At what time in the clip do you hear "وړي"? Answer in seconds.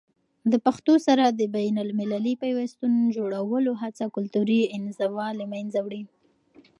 5.85-6.03